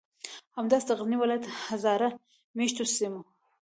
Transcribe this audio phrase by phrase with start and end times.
[0.57, 2.09] همداسې د غزنی ولایت د هزاره
[2.57, 3.21] میشتو سیمو